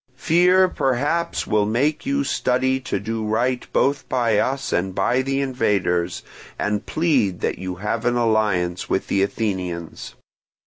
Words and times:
"Fear 0.17 0.67
perhaps 0.69 1.45
will 1.45 1.67
make 1.67 2.07
you 2.07 2.23
study 2.23 2.79
to 2.79 2.99
do 2.99 3.23
right 3.23 3.71
both 3.71 4.09
by 4.09 4.39
us 4.39 4.73
and 4.73 4.95
by 4.95 5.21
the 5.21 5.39
invaders, 5.41 6.23
and 6.57 6.87
plead 6.87 7.41
that 7.41 7.59
you 7.59 7.75
have 7.75 8.03
an 8.05 8.15
alliance 8.15 8.89
with 8.89 9.09
the 9.09 9.21
Athenians. 9.21 10.15